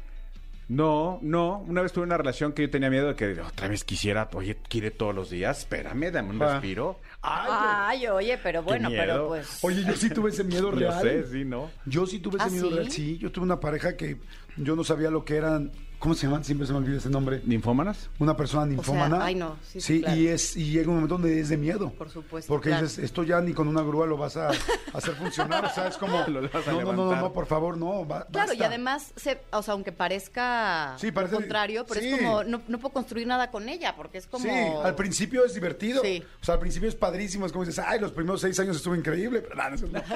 No, 0.70 1.20
no. 1.22 1.60
Una 1.60 1.82
vez 1.82 1.94
tuve 1.94 2.04
una 2.04 2.18
relación 2.18 2.52
que 2.52 2.64
yo 2.64 2.70
tenía 2.70 2.90
miedo 2.90 3.08
de 3.08 3.16
que 3.16 3.40
otra 3.40 3.70
vez 3.70 3.86
quisiera, 3.86 4.28
oye, 4.34 4.58
quiere 4.68 4.92
todos 4.92 5.16
los 5.16 5.30
días. 5.30 5.60
Espérame, 5.60 6.12
dame 6.12 6.32
un 6.32 6.42
Ah. 6.42 6.54
respiro. 6.54 7.00
Ay, 7.22 8.06
oye, 8.08 8.38
pero 8.44 8.64
bueno, 8.64 8.90
pero 8.90 9.30
pues. 9.30 9.60
Oye, 9.64 9.84
yo 9.86 9.94
sí 9.96 10.10
tuve 10.10 10.30
ese 10.32 10.44
miedo 10.44 10.72
Yo 10.74 10.78
real. 10.80 11.02
sé, 11.02 11.24
sí, 11.32 11.46
¿no? 11.46 11.70
Yo 11.86 12.06
sí 12.06 12.20
tuve 12.20 12.38
ese 12.38 12.48
¿Ah, 12.48 12.50
miedo 12.52 12.70
sí? 12.70 12.76
real. 12.76 12.92
Sí, 12.92 13.18
yo 13.18 13.32
tuve 13.32 13.46
una 13.46 13.60
pareja 13.62 13.96
que 13.96 14.18
yo 14.58 14.76
no 14.76 14.84
sabía 14.84 15.10
lo 15.10 15.24
que 15.24 15.38
eran. 15.38 15.72
¿Cómo 16.00 16.13
se 16.13 16.27
llaman? 16.27 16.44
Siempre 16.44 16.68
se 16.68 16.74
me 16.74 16.77
olvida 16.80 16.98
ese 16.98 17.10
nombre. 17.10 17.42
¿Ninfómanas? 17.44 18.10
Una 18.20 18.38
persona 18.38 18.68
ninfómana. 18.68 19.24
ay, 19.25 19.34
no, 19.34 19.58
sí, 19.68 19.82
sí, 19.82 20.01
claro. 20.01 20.16
y 20.16 20.27
es 20.27 20.56
y 20.56 20.70
llega 20.70 20.89
un 20.89 20.96
momento 20.96 21.16
donde 21.16 21.39
es 21.39 21.50
de 21.50 21.58
miedo. 21.58 21.92
Por 21.94 22.10
supuesto, 22.12 22.48
Porque 22.54 22.70
claro. 22.70 22.84
dices, 22.86 23.04
esto 23.04 23.24
ya 23.24 23.42
ni 23.42 23.54
con 23.54 23.68
una 23.68 23.82
grúa 23.82 24.06
lo 24.06 24.16
vas 24.16 24.38
a 24.38 24.50
hacer 24.94 25.16
funcionar. 25.16 25.66
O 25.66 25.70
sea, 25.70 25.88
es 25.88 25.98
como, 25.98 26.24
Lo 26.27 26.42
vas 26.50 26.68
a 26.68 26.72
no, 26.72 26.82
no, 26.84 26.94
no, 26.94 27.06
no, 27.08 27.16
no, 27.16 27.34
por 27.34 27.48
favor, 27.48 27.77
no. 27.77 28.08
Claro, 28.32 28.54
y 28.54 28.62
además, 28.62 29.12
se, 29.16 29.39
o 29.51 29.63
sea, 29.63 29.74
aunque 29.74 29.92
parezca 29.92 30.96
Sí, 31.00 31.12
parece- 31.12 31.34
lo 31.34 31.39
contrario, 31.39 31.86
pero 31.88 32.00
sí. 32.00 32.10
es 32.10 32.18
como, 32.18 32.44
no, 32.44 32.62
no 32.68 32.77
puedo 32.77 32.94
construir 32.94 33.25
nada 33.25 33.50
con 33.50 33.68
ella, 33.68 33.96
porque 33.96 34.20
es 34.20 34.27
como... 34.27 34.44
Sí, 34.46 34.50
al 34.51 34.94
principio 34.96 35.46
es 35.46 35.56
divertido. 35.56 36.04
Sí. 36.04 36.24
O 36.42 36.46
sea, 36.46 36.54
al 36.56 36.60
principio 36.60 36.89
es 36.89 36.96
padrísimo. 36.96 37.46
Es 37.48 37.51
como 37.51 37.66
dices, 37.66 37.84
ay, 37.86 38.00
los 38.00 38.12
primeros 38.12 38.39
seis 38.42 38.60
años 38.60 38.75
estuvo 38.77 38.96
increíble. 38.96 39.42
Pero 39.42 39.56
nada, 39.56 39.74
eso 39.74 39.88
no. 39.88 40.00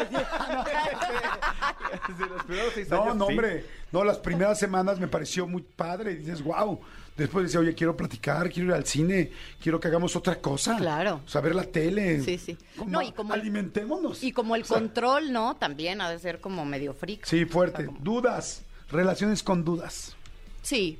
Sí, 2.07 2.23
los 2.29 2.43
primeros 2.43 2.73
seis 2.73 2.89
No, 2.89 3.03
años, 3.03 3.15
no, 3.15 3.25
sí. 3.27 3.31
hombre. 3.33 3.65
No, 3.91 4.03
las 4.03 4.17
primeras 4.19 4.57
semanas 4.59 4.99
me 4.99 5.07
pareció 5.07 5.47
muy 5.47 5.61
padre. 5.61 6.13
Y 6.13 6.15
dices, 6.17 6.41
wow. 6.43 6.79
Después 7.17 7.43
decía, 7.45 7.59
oye, 7.59 7.75
quiero 7.75 7.95
platicar, 7.97 8.49
quiero 8.49 8.69
ir 8.69 8.75
al 8.75 8.85
cine, 8.85 9.31
quiero 9.61 9.79
que 9.79 9.89
hagamos 9.89 10.15
otra 10.15 10.39
cosa. 10.39 10.77
Claro. 10.77 11.21
O 11.25 11.29
sea, 11.29 11.41
ver 11.41 11.53
la 11.53 11.65
tele. 11.65 12.21
Sí, 12.21 12.37
sí. 12.37 12.57
Como, 12.77 12.89
No, 12.89 13.01
y 13.01 13.11
como 13.11 13.33
alimentémonos. 13.33 14.23
Y 14.23 14.31
como 14.31 14.55
el 14.55 14.61
O 14.61 14.65
sea, 14.65 14.77
control, 14.77 15.31
¿no? 15.33 15.57
También 15.57 15.99
ha 16.01 16.09
de 16.09 16.19
ser 16.19 16.39
como 16.39 16.63
medio 16.65 16.93
freak. 16.93 17.25
Sí, 17.25 17.45
fuerte. 17.45 17.79
O 17.79 17.81
sea, 17.81 17.85
como- 17.87 17.99
Dudas. 17.99 18.63
Relaciones 18.89 19.43
con 19.43 19.63
dudas. 19.65 20.15
Sí. 20.61 20.99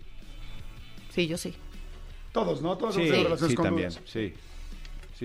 Sí, 1.13 1.27
yo 1.27 1.37
sí. 1.37 1.53
Todos, 2.33 2.61
¿no? 2.61 2.77
Todos 2.77 2.95
Sí, 2.95 3.09
relaciones 3.09 3.49
sí, 3.49 3.55
con 3.55 3.65
también. 3.65 3.89
dudas. 3.89 4.01
Sí. 4.05 4.29
Sí, 4.29 4.33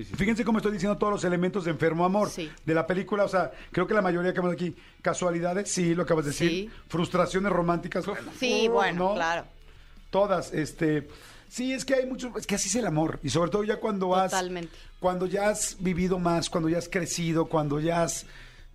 sí. 0.05 0.15
Fíjense 0.17 0.45
cómo 0.45 0.59
estoy 0.59 0.73
diciendo 0.73 0.97
todos 0.99 1.13
los 1.13 1.25
elementos 1.25 1.65
de 1.65 1.71
Enfermo 1.71 2.05
Amor 2.05 2.29
Sí. 2.31 2.51
de 2.65 2.75
la 2.75 2.87
película. 2.87 3.25
O 3.25 3.29
sea, 3.29 3.51
creo 3.73 3.87
que 3.87 3.95
la 3.95 4.03
mayoría 4.03 4.33
que 4.33 4.41
vemos 4.41 4.55
aquí, 4.55 4.75
casualidades, 5.03 5.71
sí, 5.71 5.95
lo 5.95 6.03
acabas 6.05 6.25
de 6.27 6.31
decir. 6.33 6.51
Sí. 6.51 6.71
Frustraciones 6.89 7.53
románticas, 7.53 8.07
bueno, 8.07 8.31
Sí, 8.39 8.69
bueno, 8.69 9.09
¿no? 9.11 9.15
claro. 9.15 9.45
Todas, 10.11 10.53
este. 10.53 11.09
Sí, 11.49 11.73
es 11.73 11.85
que 11.85 11.95
hay 11.95 12.07
mucho, 12.07 12.33
es 12.37 12.47
que 12.47 12.57
así 12.57 12.69
es 12.69 12.75
el 12.77 12.87
amor. 12.87 13.21
Y 13.23 13.31
sobre 13.31 13.51
todo 13.51 13.65
ya 13.65 13.77
cuando 13.79 14.15
has. 14.17 14.31
Totalmente. 14.33 14.73
Cuando 14.99 15.27
ya 15.27 15.49
has 15.51 15.77
vivido 15.81 16.19
más, 16.19 16.51
cuando 16.51 16.69
ya 16.69 16.79
has 16.79 16.89
crecido, 16.89 17.47
cuando 17.47 17.79
ya 17.81 18.03
has, 18.03 18.27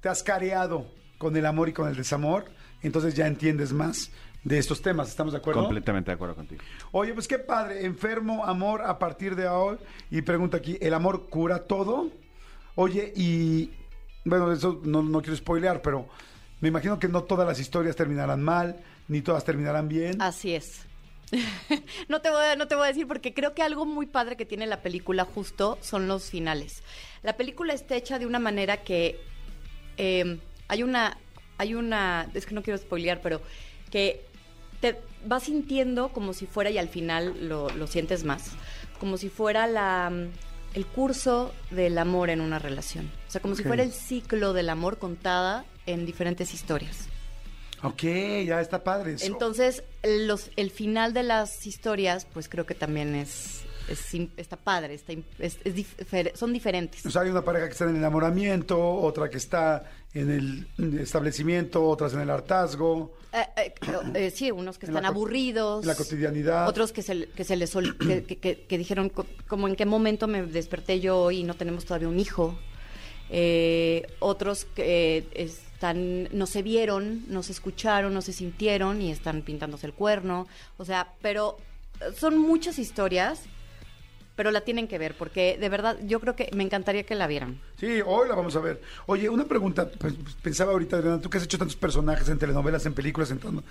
te 0.01 0.07
has 0.09 0.23
careado 0.23 0.87
con 1.17 1.35
el 1.35 1.45
amor 1.45 1.69
y 1.69 1.73
con 1.73 1.89
el 1.89 1.95
desamor, 1.95 2.45
entonces 2.81 3.13
ya 3.15 3.27
entiendes 3.27 3.73
más 3.73 4.09
de 4.43 4.57
estos 4.57 4.81
temas. 4.81 5.09
¿Estamos 5.09 5.33
de 5.33 5.39
acuerdo? 5.39 5.61
Completamente 5.61 6.11
de 6.11 6.15
acuerdo 6.15 6.35
contigo. 6.35 6.61
Oye, 6.91 7.13
pues 7.13 7.27
qué 7.27 7.39
padre, 7.39 7.85
enfermo, 7.85 8.45
amor 8.45 8.81
a 8.83 8.97
partir 8.97 9.35
de 9.35 9.47
hoy. 9.47 9.77
Y 10.09 10.21
pregunta 10.21 10.57
aquí, 10.57 10.77
¿el 10.81 10.93
amor 10.93 11.29
cura 11.29 11.65
todo? 11.65 12.09
Oye, 12.75 13.13
y 13.15 13.71
bueno, 14.25 14.51
eso 14.51 14.79
no, 14.83 15.03
no 15.03 15.21
quiero 15.21 15.35
spoilear, 15.35 15.81
pero 15.81 16.07
me 16.59 16.69
imagino 16.69 16.99
que 16.99 17.07
no 17.07 17.23
todas 17.23 17.47
las 17.47 17.59
historias 17.59 17.95
terminarán 17.95 18.41
mal, 18.41 18.83
ni 19.07 19.21
todas 19.21 19.43
terminarán 19.43 19.87
bien. 19.87 20.21
Así 20.21 20.55
es. 20.55 20.85
no, 22.09 22.21
te 22.21 22.29
voy 22.29 22.43
a, 22.43 22.55
no 22.55 22.67
te 22.67 22.75
voy 22.75 22.85
a 22.85 22.87
decir 22.87 23.07
porque 23.07 23.33
creo 23.33 23.53
que 23.53 23.61
algo 23.61 23.85
muy 23.85 24.05
padre 24.05 24.35
que 24.35 24.45
tiene 24.45 24.67
la 24.67 24.81
película 24.81 25.25
justo 25.25 25.77
son 25.81 26.07
los 26.07 26.29
finales. 26.29 26.83
La 27.23 27.37
película 27.37 27.73
está 27.73 27.95
hecha 27.95 28.19
de 28.19 28.25
una 28.25 28.39
manera 28.39 28.77
que 28.83 29.19
eh, 29.97 30.39
hay 30.67 30.83
una, 30.83 31.17
hay 31.57 31.73
una, 31.73 32.29
es 32.33 32.45
que 32.45 32.55
no 32.55 32.63
quiero 32.63 32.77
spoilear, 32.77 33.21
pero 33.21 33.41
que 33.89 34.25
te 34.81 34.99
vas 35.25 35.43
sintiendo 35.43 36.09
como 36.09 36.33
si 36.33 36.47
fuera 36.47 36.69
y 36.69 36.77
al 36.77 36.89
final 36.89 37.47
lo, 37.47 37.69
lo 37.69 37.87
sientes 37.87 38.25
más, 38.25 38.51
como 38.99 39.17
si 39.17 39.29
fuera 39.29 39.67
la, 39.67 40.09
mm, 40.09 40.29
el 40.73 40.85
curso 40.85 41.53
del 41.69 41.97
amor 41.97 42.29
en 42.29 42.41
una 42.41 42.59
relación. 42.59 43.09
O 43.27 43.31
sea, 43.31 43.41
como 43.41 43.55
si 43.55 43.63
fuera 43.63 43.83
el 43.83 43.93
ciclo 43.93 44.53
del 44.53 44.69
amor 44.69 44.97
contada 44.97 45.65
en 45.85 46.05
diferentes 46.05 46.53
historias. 46.53 47.07
Ok, 47.83 48.03
ya 48.45 48.61
está 48.61 48.83
padre 48.83 49.13
eso. 49.13 49.25
Entonces, 49.25 49.83
los, 50.03 50.51
el 50.55 50.69
final 50.69 51.13
de 51.13 51.23
las 51.23 51.65
historias, 51.65 52.27
pues 52.31 52.47
creo 52.47 52.65
que 52.65 52.75
también 52.75 53.15
es, 53.15 53.63
es 53.91 54.13
está 54.37 54.57
padre, 54.57 54.95
está, 54.95 55.13
es- 55.39 55.57
es 55.63 55.75
difer- 55.75 56.33
son 56.35 56.51
diferentes. 56.53 57.05
O 57.05 57.11
sea, 57.11 57.21
hay 57.23 57.29
una 57.29 57.43
pareja 57.43 57.65
que 57.67 57.71
está 57.73 57.83
en 57.85 57.91
el 57.91 57.95
enamoramiento, 57.97 58.79
otra 58.95 59.29
que 59.29 59.37
está 59.37 59.83
en 60.13 60.29
el 60.77 60.99
establecimiento, 60.99 61.87
otras 61.87 62.13
en 62.13 62.19
el 62.21 62.29
hartazgo, 62.29 63.13
Eh, 63.33 63.45
eh, 63.55 63.73
eh, 64.15 64.31
sí, 64.31 64.51
unos 64.51 64.77
que 64.77 64.87
están 64.87 65.05
aburridos. 65.05 65.83
en 65.83 65.87
la 65.87 65.95
cotidianidad. 65.95 66.67
Otros 66.67 66.91
que 66.91 67.01
se, 67.01 67.27
que 67.29 67.43
se 67.45 67.55
les 67.55 67.73
ol- 67.75 67.97
que, 67.97 68.23
que- 68.25 68.37
que- 68.37 68.65
que 68.65 68.77
dijeron 68.77 69.09
co- 69.09 69.25
como 69.47 69.67
en 69.69 69.75
qué 69.75 69.85
momento 69.85 70.27
me 70.27 70.41
desperté 70.43 70.99
yo 70.99 71.31
y 71.31 71.43
no 71.43 71.53
tenemos 71.53 71.85
todavía 71.85 72.09
un 72.09 72.19
hijo. 72.19 72.57
Otros 74.19 74.65
que 74.65 75.25
están 75.35 76.27
no 76.33 76.45
se 76.45 76.61
vieron, 76.61 77.23
no 77.29 77.41
se 77.43 77.53
escucharon, 77.53 78.13
no 78.13 78.21
se 78.21 78.33
sintieron 78.33 79.01
y 79.01 79.11
están 79.11 79.41
pintándose 79.41 79.87
el 79.87 79.93
cuerno. 79.93 80.47
O 80.77 80.85
sea, 80.85 81.13
pero 81.21 81.57
son 82.17 82.37
muchas 82.37 82.77
historias, 82.79 83.43
pero 84.35 84.51
la 84.51 84.61
tienen 84.61 84.87
que 84.87 84.97
ver 84.97 85.15
porque 85.17 85.57
de 85.59 85.69
verdad 85.69 85.97
yo 86.05 86.19
creo 86.19 86.35
que 86.35 86.49
me 86.55 86.63
encantaría 86.63 87.03
que 87.03 87.15
la 87.15 87.27
vieran. 87.27 87.59
Sí, 87.79 87.99
hoy 88.05 88.27
la 88.29 88.35
vamos 88.35 88.55
a 88.55 88.59
ver. 88.59 88.81
Oye, 89.05 89.29
una 89.29 89.45
pregunta, 89.45 89.89
pues, 89.97 90.13
pensaba 90.41 90.71
ahorita, 90.71 90.97
Adriana, 90.97 91.19
tú 91.21 91.29
que 91.29 91.37
has 91.37 91.43
hecho 91.43 91.57
tantos 91.57 91.75
personajes 91.77 92.27
en 92.29 92.37
telenovelas, 92.39 92.85
en 92.85 92.93
películas, 92.93 93.31
en 93.31 93.39
todo. 93.39 93.63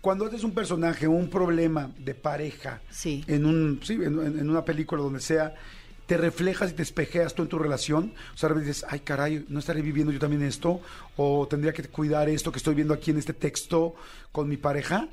Cuando 0.00 0.26
haces 0.26 0.44
un 0.44 0.52
personaje, 0.52 1.08
un 1.08 1.28
problema 1.28 1.90
de 1.98 2.14
pareja, 2.14 2.80
Sí. 2.90 3.24
en 3.26 3.44
un, 3.46 3.80
sí, 3.82 3.94
en, 3.94 4.18
en- 4.24 4.38
en 4.38 4.50
una 4.50 4.64
película 4.64 5.02
donde 5.02 5.20
sea, 5.20 5.54
te 6.06 6.16
reflejas 6.16 6.70
y 6.70 6.74
te 6.74 6.82
espejeas 6.82 7.34
tú 7.34 7.42
en 7.42 7.48
tu 7.48 7.58
relación. 7.58 8.14
O 8.34 8.38
sea, 8.38 8.48
a 8.48 8.52
veces 8.54 8.66
dices, 8.68 8.86
ay, 8.88 9.00
caray, 9.00 9.44
¿no 9.48 9.58
estaré 9.58 9.82
viviendo 9.82 10.10
yo 10.12 10.18
también 10.18 10.42
esto? 10.42 10.80
¿O 11.16 11.46
tendría 11.48 11.72
que 11.74 11.82
cuidar 11.82 12.28
esto 12.30 12.50
que 12.50 12.58
estoy 12.58 12.74
viendo 12.74 12.94
aquí 12.94 13.10
en 13.10 13.18
este 13.18 13.34
texto 13.34 13.94
con 14.32 14.48
mi 14.48 14.56
pareja? 14.56 15.08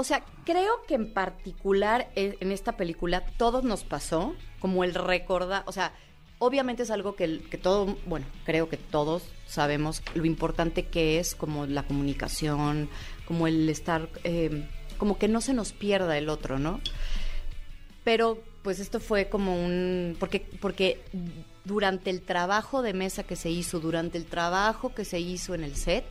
O 0.00 0.04
sea, 0.04 0.24
creo 0.46 0.80
que 0.88 0.94
en 0.94 1.12
particular 1.12 2.10
e- 2.16 2.38
en 2.40 2.52
esta 2.52 2.78
película 2.78 3.20
todos 3.36 3.64
nos 3.64 3.84
pasó, 3.84 4.34
como 4.58 4.82
el 4.82 4.94
recordar, 4.94 5.62
o 5.66 5.72
sea, 5.72 5.92
obviamente 6.38 6.84
es 6.84 6.90
algo 6.90 7.16
que, 7.16 7.42
que 7.50 7.58
todo, 7.58 7.98
bueno, 8.06 8.24
creo 8.46 8.70
que 8.70 8.78
todos 8.78 9.24
sabemos 9.44 10.02
lo 10.14 10.24
importante 10.24 10.86
que 10.86 11.18
es 11.18 11.34
como 11.34 11.66
la 11.66 11.82
comunicación, 11.82 12.88
como 13.26 13.46
el 13.46 13.68
estar, 13.68 14.08
eh, 14.24 14.66
como 14.96 15.18
que 15.18 15.28
no 15.28 15.42
se 15.42 15.52
nos 15.52 15.72
pierda 15.74 16.16
el 16.16 16.30
otro, 16.30 16.58
¿no? 16.58 16.80
Pero 18.02 18.42
pues 18.62 18.80
esto 18.80 19.00
fue 19.00 19.28
como 19.28 19.54
un 19.54 20.16
porque 20.18 20.46
porque 20.62 21.02
durante 21.66 22.08
el 22.08 22.22
trabajo 22.22 22.80
de 22.80 22.94
mesa 22.94 23.24
que 23.24 23.36
se 23.36 23.50
hizo, 23.50 23.80
durante 23.80 24.16
el 24.16 24.24
trabajo 24.24 24.94
que 24.94 25.04
se 25.04 25.20
hizo 25.20 25.54
en 25.54 25.62
el 25.62 25.76
set, 25.76 26.06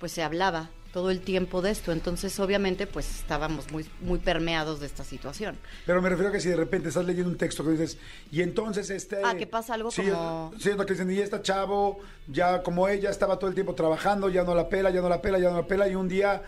pues 0.00 0.10
se 0.10 0.24
hablaba 0.24 0.70
todo 0.92 1.10
el 1.10 1.20
tiempo 1.22 1.62
de 1.62 1.70
esto, 1.70 1.90
entonces 1.90 2.38
obviamente 2.38 2.86
pues 2.86 3.10
estábamos 3.10 3.70
muy 3.72 3.86
muy 4.02 4.18
permeados 4.18 4.80
de 4.80 4.86
esta 4.86 5.04
situación. 5.04 5.56
Pero 5.86 6.02
me 6.02 6.10
refiero 6.10 6.28
a 6.28 6.32
que 6.32 6.40
si 6.40 6.50
de 6.50 6.56
repente 6.56 6.88
estás 6.88 7.06
leyendo 7.06 7.30
un 7.30 7.38
texto 7.38 7.64
que 7.64 7.70
dices, 7.70 7.96
y 8.30 8.42
entonces 8.42 8.90
este... 8.90 9.22
Ah, 9.24 9.34
que 9.34 9.46
pasa 9.46 9.74
algo 9.74 9.90
sí, 9.90 10.02
como- 10.02 10.52
Sí, 10.58 10.70
que 10.76 10.92
dicen, 10.92 11.10
y 11.10 11.18
esta 11.18 11.40
chavo, 11.40 12.00
ya 12.28 12.62
como 12.62 12.88
ella 12.88 13.10
estaba 13.10 13.38
todo 13.38 13.48
el 13.48 13.54
tiempo 13.54 13.74
trabajando, 13.74 14.28
ya 14.28 14.44
no 14.44 14.54
la 14.54 14.68
pela, 14.68 14.90
ya 14.90 15.00
no 15.00 15.08
la 15.08 15.22
pela, 15.22 15.38
ya 15.38 15.50
no 15.50 15.56
la 15.56 15.66
pela, 15.66 15.88
y 15.88 15.94
un 15.94 16.08
día 16.08 16.42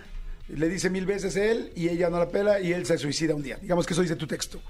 le 0.49 0.69
dice 0.69 0.91
mil 0.91 1.07
veces 1.07 1.37
él, 1.37 1.73
y 1.75 1.89
ella 1.89 2.11
no 2.11 2.19
la 2.19 2.29
pela, 2.29 2.61
y 2.61 2.73
él 2.73 2.85
se 2.85 2.99
suicida 2.99 3.35
un 3.35 3.43
día. 3.43 3.57
Digamos 3.63 3.87
que 3.87 3.95
eso 3.95 4.03
dice 4.03 4.17
tu 4.17 4.27
texto. 4.27 4.61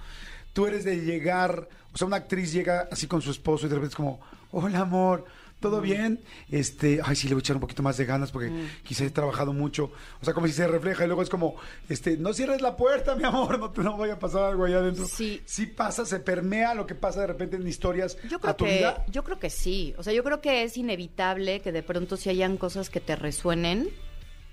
Tú 0.53 0.67
eres 0.67 0.85
de 0.85 0.99
llegar, 1.01 1.69
o 1.93 1.99
sea, 1.99 2.07
una 2.07 2.19
actriz 2.19 2.53
llega 2.53 2.89
así 2.93 3.09
con 3.09 3.21
su 3.21 3.33
esposo 3.33 3.67
y 3.67 3.69
de 3.69 3.75
repente 3.75 3.95
es 3.95 3.97
como, 3.97 4.21
hola 4.53 4.81
amor, 4.81 5.25
¿todo 5.65 5.81
bien? 5.81 6.21
Este, 6.51 7.01
ay, 7.03 7.17
sí, 7.17 7.27
le 7.27 7.35
voy 7.35 7.41
a 7.41 7.43
echar 7.45 7.57
un 7.57 7.61
poquito 7.61 7.83
más 7.83 7.97
de 7.97 8.05
ganas 8.05 8.31
porque 8.31 8.53
quizá 8.83 9.03
he 9.05 9.11
trabajado 9.11 9.55
mucho. 9.55 9.91
O 10.21 10.25
sea, 10.25 10.35
como 10.35 10.47
si 10.47 10.53
se 10.53 10.69
refleja 10.69 11.05
y 11.05 11.07
luego 11.07 11.23
es 11.23 11.31
como, 11.31 11.57
este, 11.89 12.19
no 12.19 12.35
cierres 12.35 12.61
la 12.61 12.77
puerta, 12.77 13.15
mi 13.17 13.25
amor, 13.25 13.59
no 13.59 13.71
te 13.71 13.83
no 13.83 13.97
vaya 13.97 14.15
a 14.15 14.19
pasar 14.19 14.43
algo 14.43 14.67
allá 14.67 14.81
adentro. 14.81 15.07
Sí. 15.07 15.41
Sí 15.47 15.65
pasa, 15.65 16.05
se 16.05 16.21
permea 16.21 16.75
lo 16.75 16.87
que 16.87 16.95
pasa 16.95 17.23
de 17.23 17.29
repente 17.29 17.57
en 17.57 17.67
historias 17.67 18.19
Yo 18.29 18.39
a 18.43 18.55
tu 18.55 18.67
que 18.67 18.77
vida. 18.77 19.05
yo 19.09 19.25
creo 19.25 19.39
que 19.39 19.49
sí, 19.49 19.95
o 19.97 20.03
sea, 20.03 20.13
yo 20.13 20.23
creo 20.23 20.43
que 20.43 20.65
es 20.65 20.77
inevitable 20.77 21.61
que 21.61 21.73
de 21.73 21.83
pronto 21.83 22.19
si 22.19 22.29
hayan 22.29 22.59
cosas 22.59 22.91
que 22.91 23.01
te 23.01 23.17
resuenen, 23.17 23.89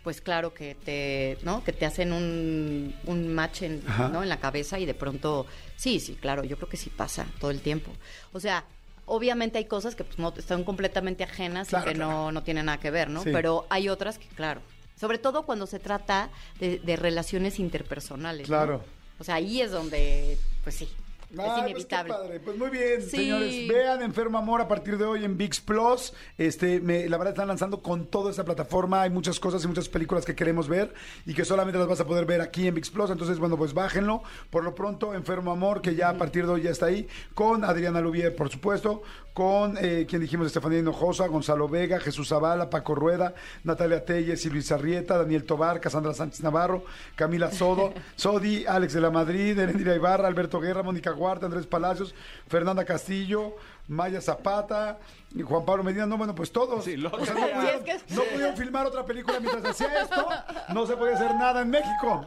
pues 0.03 0.21
claro 0.21 0.53
que 0.53 0.75
te, 0.75 1.37
¿no? 1.43 1.61
Que 1.63 1.73
te 1.73 1.85
hacen 1.85 2.13
un, 2.13 2.95
un 3.05 3.33
match 3.33 3.63
en. 3.63 3.83
¿no? 4.11 4.23
en 4.23 4.29
la 4.29 4.39
cabeza 4.39 4.79
y 4.79 4.85
de 4.85 4.93
pronto, 4.93 5.45
sí, 5.75 5.99
sí, 5.99 6.15
claro, 6.15 6.43
yo 6.45 6.55
creo 6.55 6.69
que 6.69 6.77
sí 6.77 6.89
pasa 6.89 7.27
todo 7.39 7.51
el 7.51 7.59
tiempo. 7.59 7.91
O 8.31 8.39
sea, 8.39 8.63
obviamente 9.11 9.57
hay 9.57 9.65
cosas 9.65 9.95
que 9.95 10.05
pues, 10.05 10.17
no 10.17 10.33
están 10.35 10.63
completamente 10.63 11.23
ajenas 11.23 11.67
Claro, 11.67 11.89
y 11.89 11.93
que 11.93 11.99
no, 11.99 12.07
claro. 12.07 12.31
no 12.31 12.43
tienen 12.43 12.65
nada 12.65 12.79
que 12.79 12.91
ver, 12.91 13.09
¿no? 13.09 13.23
Sí. 13.23 13.29
Pero 13.31 13.67
hay 13.69 13.89
otras 13.89 14.17
que, 14.17 14.27
claro, 14.27 14.61
sobre 14.99 15.17
todo 15.17 15.43
cuando 15.43 15.67
se 15.67 15.79
trata 15.79 16.29
de, 16.59 16.79
de 16.79 16.95
relaciones 16.95 17.59
interpersonales. 17.59 18.49
¿no? 18.49 18.55
Claro. 18.55 18.81
O 19.19 19.23
sea, 19.23 19.35
ahí 19.35 19.61
es 19.61 19.71
donde, 19.71 20.37
pues 20.63 20.75
sí. 20.75 20.89
Es 21.33 21.39
Ay, 21.39 21.47
pues 21.61 21.69
inevitable. 21.71 22.13
padre. 22.13 22.39
Pues 22.39 22.57
muy 22.57 22.69
bien, 22.69 23.01
Sí. 23.01 23.09
señores. 23.09 23.67
Vean 23.67 24.01
Enfermo 24.01 24.37
Amor 24.37 24.61
a 24.61 24.67
partir 24.67 24.97
de 24.97 25.05
hoy 25.05 25.23
en 25.25 25.37
VIX 25.37 25.61
Plus. 25.61 26.13
Este, 26.37 26.79
me- 26.79 27.07
la 27.09 27.17
verdad 27.17 27.33
están 27.33 27.47
lanzando 27.47 27.81
con 27.81 28.07
toda 28.07 28.31
esta 28.31 28.43
plataforma. 28.45 29.01
Hay 29.03 29.09
muchas 29.09 29.39
cosas 29.39 29.63
y 29.63 29.67
muchas 29.67 29.89
películas 29.89 30.25
que 30.25 30.35
queremos 30.35 30.67
ver 30.67 30.93
y 31.25 31.33
que 31.33 31.45
solamente 31.45 31.77
las 31.79 31.87
vas 31.87 31.99
a 32.01 32.05
poder 32.05 32.25
ver 32.25 32.41
aquí 32.41 32.67
en 32.67 32.75
VIX 32.75 32.89
Plus. 32.91 33.09
Entonces, 33.11 33.39
bueno, 33.39 33.57
pues 33.57 33.73
bájenlo. 33.73 34.23
Por 34.49 34.63
lo 34.63 34.75
pronto, 34.75 35.13
Enfermo 35.13 35.51
Amor, 35.51 35.81
que 35.81 35.95
ya 35.95 36.09
a 36.09 36.17
partir 36.17 36.45
de 36.45 36.51
hoy 36.53 36.61
ya 36.63 36.71
está 36.71 36.87
ahí. 36.87 37.07
Con 37.33 37.63
Adriana 37.63 38.01
Lubier, 38.01 38.35
por 38.35 38.49
supuesto. 38.49 39.01
Con 39.33 39.77
eh, 39.79 40.05
quien 40.09 40.21
dijimos, 40.21 40.47
Estefanía 40.47 40.79
Hinojosa, 40.79 41.25
Gonzalo 41.27 41.69
Vega, 41.69 42.01
Jesús 42.01 42.27
Zavala, 42.27 42.69
Paco 42.69 42.95
Rueda, 42.95 43.33
Natalia 43.63 44.03
Telles, 44.03 44.41
Silvia 44.41 44.61
Arrieta, 44.71 45.17
Daniel 45.17 45.45
Tobar, 45.45 45.79
Casandra 45.79 46.13
Sánchez 46.13 46.41
Navarro, 46.43 46.83
Camila 47.15 47.49
Sodo, 47.49 47.93
Sodi, 48.17 48.65
Alex 48.65 48.91
de 48.93 48.99
la 48.99 49.09
Madrid, 49.09 49.57
Erendira 49.57 49.95
Ibarra, 49.95 50.27
Alberto 50.27 50.59
Guerra, 50.59 50.83
Mónica 50.83 51.11
Huarta, 51.21 51.45
Andrés 51.45 51.67
Palacios, 51.67 52.13
Fernanda 52.47 52.83
Castillo, 52.85 53.55
Maya 53.87 54.21
Zapata, 54.21 54.99
y 55.35 55.41
Juan 55.41 55.65
Pablo 55.65 55.83
Medina, 55.83 56.05
no, 56.05 56.17
bueno, 56.17 56.33
pues 56.35 56.51
todos. 56.51 56.83
Sí, 56.85 56.95
O 57.05 57.25
sea, 57.25 57.33
no, 57.35 57.41
Sí, 57.47 57.53
pudieron, 57.53 57.87
es 57.89 58.03
que- 58.03 58.13
no 58.15 58.23
pudieron 58.23 58.57
filmar 58.57 58.85
otra 58.87 59.05
película 59.05 59.39
mientras 59.39 59.65
hacía 59.65 60.01
esto, 60.01 60.27
no 60.73 60.85
se 60.87 60.95
podía 60.97 61.15
hacer 61.15 61.35
nada 61.35 61.61
en 61.61 61.69
México. 61.69 62.25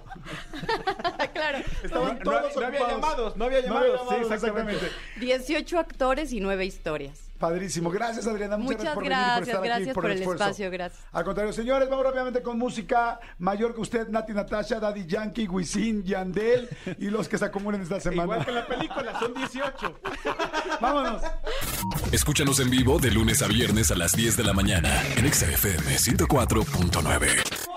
claro. 1.33 1.59
Estaban 1.83 2.19
No, 2.19 2.23
todos 2.25 2.57
no 2.57 2.67
había 2.67 2.81
ocupados. 2.81 3.03
llamados, 3.03 3.37
no 3.37 3.45
había 3.45 3.61
llamados, 3.61 4.01
sí, 4.09 4.15
exactamente. 4.21 4.91
18 5.21 5.79
actores 5.79 6.33
y 6.33 6.41
9 6.41 6.65
historias. 6.65 7.21
Padrísimo. 7.45 7.91
Gracias, 7.91 8.27
Adriana. 8.27 8.57
Muchas, 8.57 8.79
Muchas 8.79 8.95
gracias 8.95 8.95
por 8.95 9.05
venir 9.05 9.13
y 9.13 9.15
por 9.15 9.35
gracias, 9.35 9.49
estar 9.49 9.59
aquí, 9.61 9.69
gracias 9.69 9.95
por 9.95 10.07
el 10.07 10.19
esfuerzo. 10.19 10.45
espacio, 10.45 10.71
gracias. 10.71 11.05
Al 11.13 11.25
contrario, 11.25 11.53
señores, 11.53 11.91
vamos 11.91 12.07
rápidamente 12.07 12.43
con 12.43 12.59
música 12.59 13.21
mayor 13.39 13.75
que 13.75 13.83
usted, 13.83 14.09
Nati 14.09 14.33
Natasha, 14.33 14.81
Daddy 14.81 15.05
Yankee, 15.05 15.47
Wisin, 15.47 16.03
Yandel 16.05 16.71
y 16.99 17.11
los 17.11 17.29
que 17.29 17.37
se 17.37 17.45
acumulen 17.45 17.83
esta 17.83 18.01
semana. 18.01 18.23
Igual 18.23 18.47
que 18.47 18.53
la 18.53 18.67
película, 18.67 19.19
son 19.21 19.35
18. 19.35 20.01
Vámonos. 20.81 21.23
Escúchanos 22.13 22.61
en 22.61 22.71
vivo 22.71 22.99
de 22.99 23.11
lunes 23.11 23.43
a 23.43 23.47
viernes 23.47 23.91
a 23.91 23.95
las 23.95 24.13
10 24.13 24.39
de 24.39 24.45
la 24.45 24.55
mañana 24.55 25.03
en 25.19 25.27
Exa 25.27 25.45
FM 25.45 25.97
104.9. 25.97 27.74